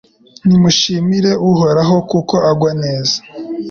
Nimushimire 0.45 1.31
Uhoraho 1.49 1.95
kuko 2.09 2.35
agwa 2.49 2.71
neza 2.83 3.17